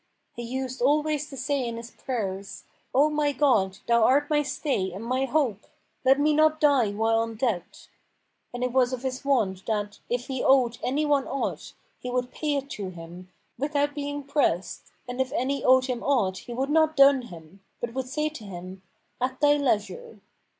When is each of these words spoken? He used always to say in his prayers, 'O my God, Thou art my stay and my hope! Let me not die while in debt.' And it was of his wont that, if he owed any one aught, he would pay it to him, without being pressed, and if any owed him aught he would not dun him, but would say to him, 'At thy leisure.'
He 0.35 0.41
used 0.41 0.81
always 0.81 1.29
to 1.29 1.37
say 1.37 1.63
in 1.67 1.77
his 1.77 1.91
prayers, 1.91 2.63
'O 2.91 3.11
my 3.11 3.31
God, 3.33 3.77
Thou 3.85 4.03
art 4.03 4.31
my 4.31 4.41
stay 4.41 4.91
and 4.91 5.05
my 5.05 5.25
hope! 5.25 5.67
Let 6.03 6.19
me 6.19 6.33
not 6.33 6.59
die 6.59 6.89
while 6.89 7.21
in 7.21 7.35
debt.' 7.35 7.87
And 8.51 8.63
it 8.63 8.71
was 8.73 8.93
of 8.93 9.03
his 9.03 9.23
wont 9.23 9.63
that, 9.67 9.99
if 10.09 10.25
he 10.25 10.41
owed 10.43 10.79
any 10.81 11.05
one 11.05 11.27
aught, 11.27 11.73
he 11.99 12.09
would 12.09 12.31
pay 12.31 12.55
it 12.55 12.71
to 12.71 12.89
him, 12.89 13.29
without 13.59 13.93
being 13.93 14.23
pressed, 14.23 14.91
and 15.07 15.21
if 15.21 15.31
any 15.33 15.63
owed 15.63 15.85
him 15.85 16.01
aught 16.01 16.39
he 16.39 16.53
would 16.55 16.71
not 16.71 16.95
dun 16.97 17.21
him, 17.21 17.61
but 17.79 17.93
would 17.93 18.07
say 18.07 18.27
to 18.27 18.43
him, 18.43 18.81
'At 19.21 19.39
thy 19.39 19.53
leisure.' 19.57 20.19